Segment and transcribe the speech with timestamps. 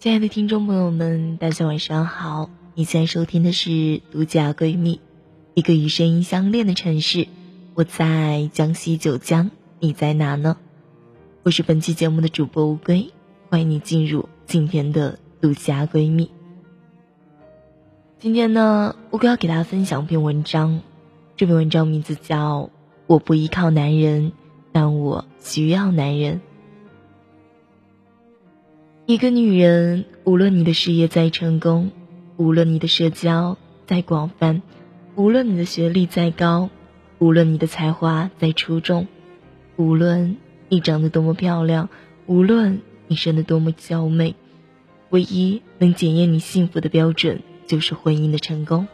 [0.00, 2.48] 亲爱的听众朋友们，大家晚上好！
[2.74, 4.98] 你现在收听的是独家闺蜜，
[5.52, 7.28] 一个与声音相恋的城市。
[7.74, 10.56] 我在江西九江，你在哪呢？
[11.42, 13.12] 我是本期节目的主播乌龟，
[13.50, 16.30] 欢迎你进入今天的独家闺蜜。
[18.18, 20.80] 今天呢，乌龟要给大家分享一篇文章，
[21.36, 22.62] 这篇文章名字叫
[23.06, 24.32] 《我不依靠男人，
[24.72, 26.36] 但我需要男人》。
[29.10, 31.90] 一个女人，无论你的事业再成功，
[32.36, 34.62] 无论你的社交再广泛，
[35.16, 36.70] 无论你的学历再高，
[37.18, 39.08] 无论你的才华再出众，
[39.74, 40.36] 无论
[40.68, 41.88] 你长得多么漂亮，
[42.26, 44.36] 无论你生得多么娇媚，
[45.08, 48.86] 唯一能检验你幸福的标准就是婚姻的成功。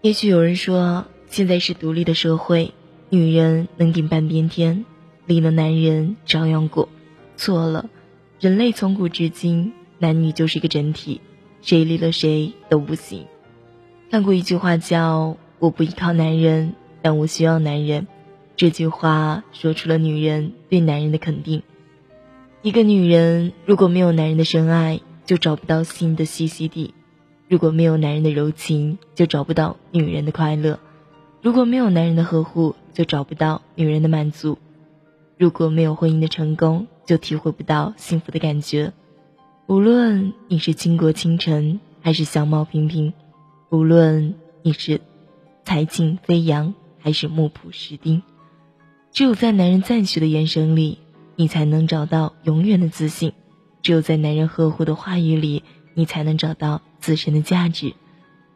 [0.00, 2.72] 也许有人说，现在是独立的社会，
[3.10, 4.86] 女人能顶半边天，
[5.26, 6.88] 离了男人照样过。
[7.40, 7.88] 错了，
[8.38, 11.22] 人类从古至今，男女就是一个整体，
[11.62, 13.24] 谁离了谁都不行。
[14.10, 18.06] 看过一句话叫“我不依靠男人，但我需要男人”，
[18.56, 21.62] 这句话说出了女人对男人的肯定。
[22.60, 26.92] 一个女人如果没有男人的深爱，就找不到心的栖息地；
[27.48, 30.74] 如果没有男人的柔情，就找不到女人的快乐；
[31.40, 34.58] 如果没有男人的呵护，就找不到女人的满足；
[35.38, 38.92] 如果没有婚姻的成功，就体会不到幸福的感觉。
[39.66, 43.12] 无论你是倾国倾城，还是相貌平平；
[43.70, 45.00] 无论你是
[45.64, 48.22] 才情飞扬，还是木朴实丁，
[49.12, 50.98] 只有在男人赞许的眼神里，
[51.36, 53.30] 你才能找到永远的自信；
[53.80, 55.62] 只有在男人呵护的话语里，
[55.94, 57.94] 你才能找到自身的价值；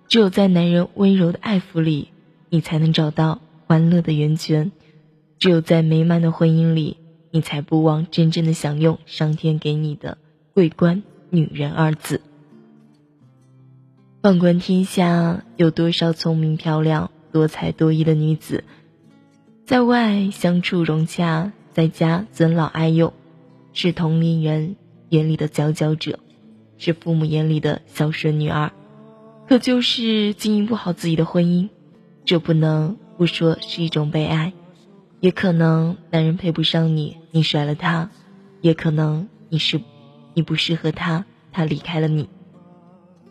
[0.09, 2.09] 只有在男人温柔的爱抚里，
[2.51, 4.73] 你才能找到欢乐的源泉；
[5.39, 6.97] 只有在美满的婚姻里。
[7.35, 10.19] 你才不枉真正的享用上天给你的
[10.53, 12.21] 桂冠“女人”二字。
[14.23, 18.63] 纵观天下，有多少聪明漂亮、多才多艺的女子，
[19.67, 23.13] 在外相处融洽，在家尊老爱幼，
[23.73, 24.77] 是同龄人
[25.09, 26.21] 眼里的佼佼者，
[26.79, 28.71] 是父母眼里的孝顺女儿，
[29.49, 31.69] 可就是经营不好自己的婚姻，
[32.25, 34.53] 这不能不说是一种悲哀。
[35.25, 38.11] 也可能男人配不上你，你甩了他；
[38.61, 39.81] 也可能你是
[40.35, 42.29] 你不适合他，他离开了你。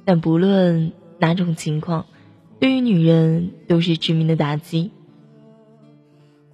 [0.03, 2.07] 但不论哪种情况，
[2.59, 4.89] 对于女人都是致命的打击。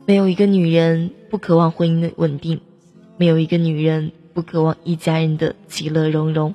[0.06, 2.60] 没有一个女人不渴望婚姻的稳定，
[3.16, 6.54] 没有一个女人不渴望一家人的其乐融融，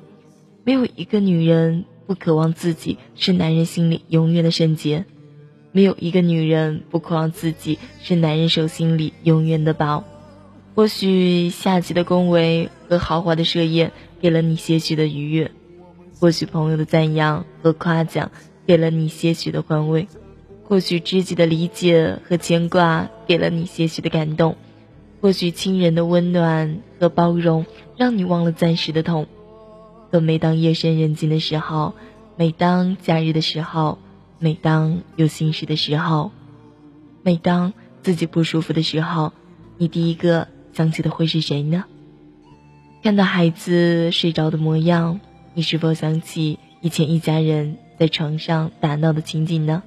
[0.63, 5.07] 没有一个女人不渴望自己是男人心里永远的圣洁。
[5.75, 10.05] 没有一个女人不渴望自己是男人手心里永远的宝。
[10.77, 13.91] 或许夏季的恭维和豪华的设宴
[14.21, 15.51] 给了你些许的愉悦，
[16.21, 18.31] 或许朋友的赞扬和夸奖
[18.69, 20.07] 给了你些许的宽慰，
[20.63, 24.55] 或许知己的理解和牵挂给了你些许的感动，
[25.21, 29.27] 或许亲人的温暖和包容让你忘了暂时的痛。
[30.13, 31.95] 可每当夜深人静的时候，
[32.37, 33.99] 每当假日的时候。
[34.45, 36.31] 每当有心事的时候，
[37.23, 37.73] 每当
[38.03, 39.33] 自己不舒服的时候，
[39.79, 41.87] 你第一个想起的会是谁呢？
[43.03, 45.19] 看到孩子睡着的模样，
[45.55, 49.83] 你是否想起以前一家人在床上打闹的情景呢？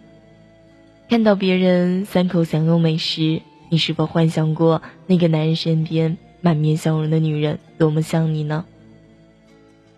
[1.08, 8.66] 看到别人三口享用美食，你是否幻想过那个男人身边满面笑容的女人多么像你呢？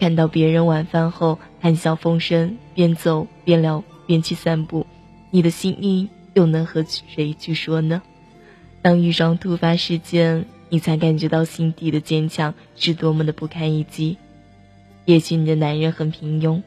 [0.01, 3.85] 看到别人晚饭后谈笑风生，边走边聊。
[4.09, 4.87] 边去散步，
[5.29, 8.01] 你的心意又能和谁去说呢？
[8.81, 14.17] 当遇上突发事件，你才感觉到心底的坚强是多么的不堪一击。
[15.05, 16.63] 也许你的男人很平庸，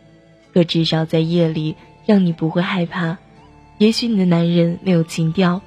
[0.55, 1.75] 可至少在夜里
[2.07, 3.17] 让你不会害怕；
[3.77, 5.63] 也许你的男人没有情调，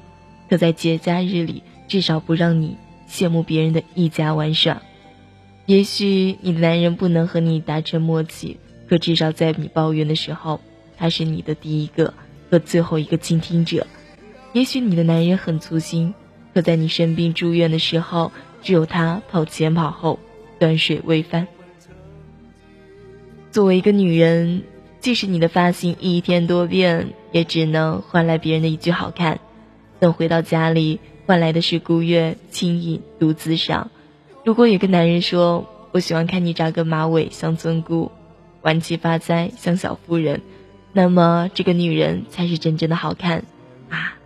[0.49, 2.77] 可在节假日里至少不让你
[3.09, 4.77] 羡慕别人的一家玩耍；
[5.65, 10.61] 也许你的男人不能和你达成默契，可至少在你抱怨的时候。
[10.97, 12.13] 他是你的第一个
[12.49, 13.87] 和最后一个倾听者。
[14.53, 16.13] 也许你的男人很粗心，
[16.53, 18.31] 可在你生病住院的时候，
[18.61, 20.19] 只有他跑前跑后，
[20.59, 21.47] 端水喂饭。
[23.51, 24.63] 作为一个女人，
[24.99, 29.39] 即使你的发型一天多变，也只能换来别人的一句好看。
[29.99, 33.91] 等回到家里，换来的是孤月轻影独自赏。
[34.43, 38.11] 如果有个男人说：“我喜欢看你扎个马尾像村姑，
[38.61, 40.41] 挽起发簪像小妇人。”
[40.97, 43.43] 那么，这个女人才是真正的好看
[43.89, 44.17] 啊！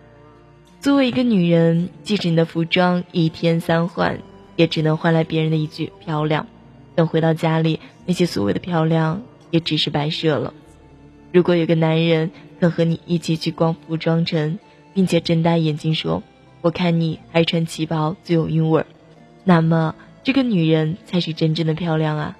[0.79, 4.19] 作为一个女人，即使你的服装一天三换，
[4.55, 6.45] 也只能换来别人的一句漂亮。
[6.93, 10.53] 等回到家里，那些所谓的漂亮也只是摆设了。
[11.31, 12.29] 如果有个男人
[12.59, 14.59] 肯和你一起去逛服装城，
[14.93, 16.21] 并且睁大眼睛说
[16.61, 18.85] ：“我看你还穿旗袍最有韵味儿。”
[19.43, 22.37] 那么，这个女人才是真正的漂亮啊！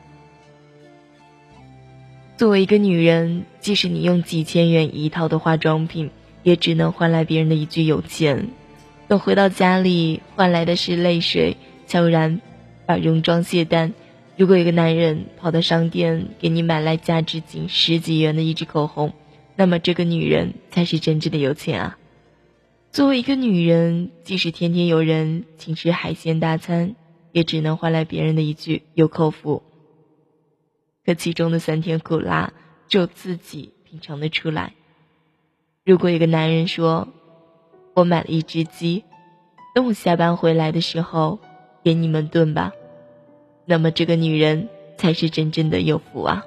[2.39, 6.09] 作为一个女人，即使你用几千元一套的化妆品，
[6.41, 8.47] 也只能换来别人的一句有钱。
[9.09, 12.39] 等回到家里，换来的是泪水，悄然
[12.85, 13.93] 把戎装卸单。
[14.37, 19.11] 如果一个男人跑到商店给你买来价值仅十几元的一支口红，
[19.57, 21.97] 那么这个女人才是真正的有钱啊！
[22.93, 26.95] 作为一个女人，即使天天有人请吃海鲜大餐，
[27.33, 29.61] 也只能换来别人的一句有口福。
[31.09, 32.53] 可其中的酸甜苦辣，
[32.87, 34.75] 只有自己品尝得出来。
[35.83, 37.07] 如果一个男人说
[37.97, 39.05] ：“我买了一只鸡，
[39.73, 41.39] 等我下班回来的时候
[41.83, 42.73] 给你们炖吧。”
[43.65, 44.69] 那么这个女人
[44.99, 46.45] 才是真正的有福啊！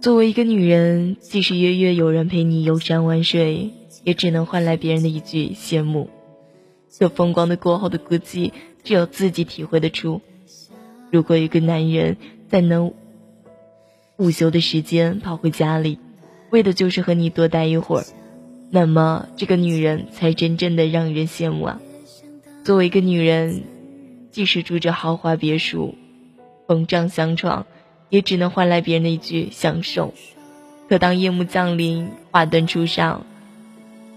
[0.00, 3.72] 作为一个女人，即使月月有人陪你游山玩水，
[4.04, 6.08] 也只能换来别人的一句羡慕。
[6.88, 8.52] 这风光的过后的孤寂，
[8.88, 10.22] 只有自己体会得出。
[11.10, 12.16] 如果一个男人
[12.48, 12.94] 在能
[14.16, 15.98] 午休的时间跑回家里，
[16.48, 18.06] 为的就是和你多待一会儿，
[18.70, 21.80] 那么这个女人才真正的让人羡慕啊！
[22.64, 23.64] 作为一个女人，
[24.30, 25.94] 即使住着豪华别墅，
[26.66, 27.66] 风帐香床。
[28.08, 30.14] 也只能换来别人的一句享受。
[30.88, 33.26] 可当夜幕降临，华灯初上，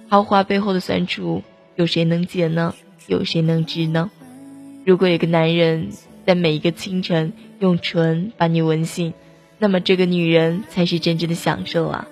[0.07, 1.43] 豪华背后的酸楚，
[1.75, 2.73] 有谁能解呢？
[3.07, 4.09] 有谁能知呢？
[4.83, 5.89] 如果有个男人
[6.25, 9.13] 在每一个清晨用唇把你吻醒，
[9.59, 12.07] 那么这个女人才是真正的享受啊！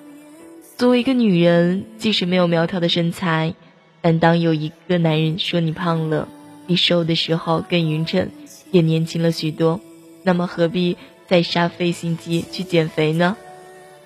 [0.78, 3.54] 作为一个女人，即使没有苗条的身材，
[4.02, 6.28] 但当有一个男人说你胖了，
[6.68, 8.30] 你瘦的时候更匀称，
[8.72, 9.82] 也年轻了许多，
[10.24, 10.98] 那么何必？
[11.28, 13.38] 再煞费心机去减肥呢？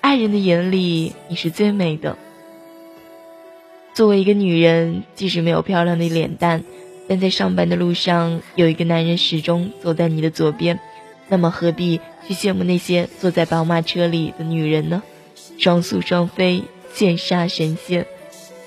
[0.02, 2.18] 爱人的眼里，你是最美的。
[3.94, 6.66] 作为一个女人，即使没有漂亮的脸蛋，
[7.08, 10.80] 但在上班的路上有一个男人始终走在你的左边，
[11.28, 15.04] 那么何必去羡慕那些坐在宝马车里的女人呢？
[15.58, 16.64] 双宿双飞，
[16.96, 18.06] 羡煞神仙。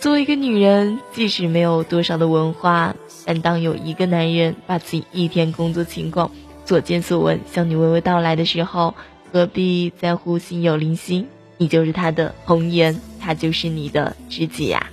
[0.00, 2.94] 作为一个女人，即使没有多少的文化，
[3.24, 6.30] 但当有一个男人把自己一天工作情况，
[6.64, 8.94] 所见所闻向你娓娓道来的时候，
[9.32, 11.26] 何必在乎心有灵犀？
[11.56, 14.90] 你就是他的红颜，他就是你的知己呀。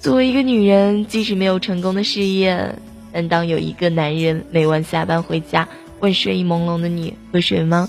[0.00, 2.76] 作为一个女人，即使没有成功的事业，
[3.12, 5.68] 但当有一个男人每晚下班回家，
[6.00, 7.88] 问睡意朦胧的你喝水吗，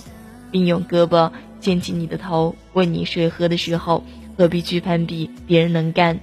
[0.52, 4.04] 并用胳膊牵起你的头，问你水喝的时候，
[4.38, 6.20] 何必去攀比别人能干？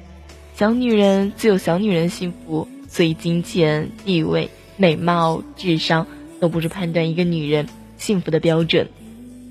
[0.54, 6.06] 小女人自有小女人幸福，所以金钱、地位、美貌、智商。
[6.38, 7.66] 都不是判断一个女人
[7.96, 8.86] 幸福的标准，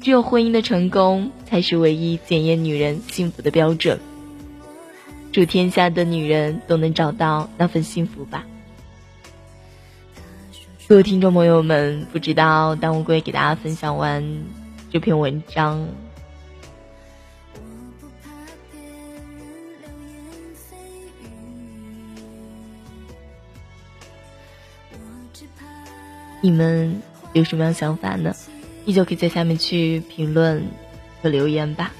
[0.01, 3.99] 只有婚姻的成功才是唯一检验女人幸福的标准。
[5.35, 8.45] 祝天下的女人都能找到那份幸福吧。
[10.87, 14.23] 各位听众朋友们，不知道当乌龟给大家分享完
[14.89, 15.85] 这篇文章，
[26.39, 27.01] 你们
[27.33, 28.33] 有什么样想法呢？
[28.85, 30.65] 依旧可以在下面去评论
[31.21, 31.91] 和留言吧。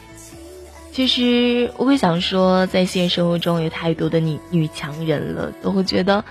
[0.96, 6.24] 其实我会想说，在现实生活中有太多的女女强人了，都会觉得，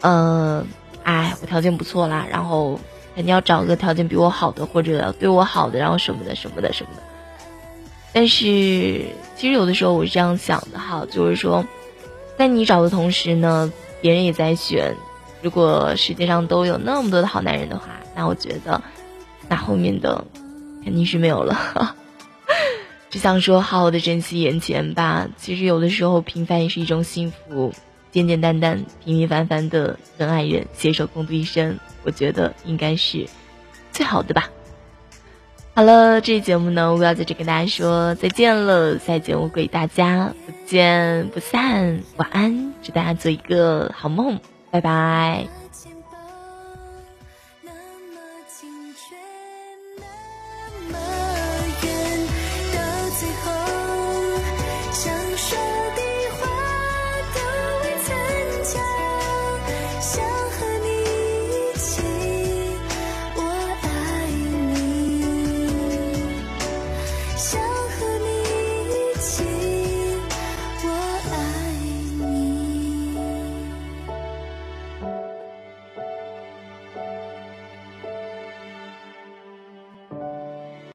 [0.00, 0.66] 呃，
[1.04, 2.80] 哎，我条件不错啦，然后
[3.14, 7.02] 肯定要找个条件比我好的，或者对我好的，然后什么的什么的什么的。
[8.12, 8.44] 但是
[9.36, 11.64] 其实有的时候我是这样想的哈，就是说，
[12.36, 14.96] 在你找的同时呢，别人也在选。
[15.42, 17.84] 如果世界上都有那么多的好男人的话，
[18.16, 18.82] 那我觉得，
[19.48, 20.24] 那后面的
[20.82, 21.94] 肯定是没有了。
[23.10, 25.28] 只想说，好好的珍惜眼前吧。
[25.36, 27.72] 其实有的时候，平凡也是一种幸福。
[28.10, 33.26] 简简单单、平平凡凡的跟爱人携手共度一生，我觉得应该是
[33.92, 34.50] 最好的吧。
[35.74, 38.98] 好了，这期节目呢，我要在这跟大家说再见了。
[38.98, 44.40] 下期节目给大家不见不散，晚安，祝大家做一个好梦。
[44.70, 45.67] 拜拜。